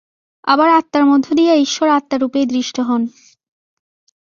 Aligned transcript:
আবার 0.43 0.69
আত্মার 0.71 1.03
মধ্য 1.05 1.27
দিয়া 1.33 1.53
ঈশ্বর 1.57 1.87
আত্মারূপেই 1.89 2.45
দৃষ্ট 2.45 2.77
হন। 2.79 3.01